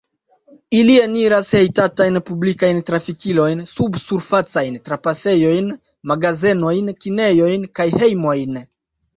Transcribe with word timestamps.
Ili 0.75 0.93
eniras 1.01 1.51
hejtatajn 1.57 2.17
publikajn 2.29 2.79
trafikilojn, 2.87 3.61
subsurfacajn 3.73 4.81
trapasejojn, 4.89 5.71
magazenojn, 6.13 6.93
kinejojn 7.07 7.73
kaj 7.81 7.89
hejmojn. 8.01 8.63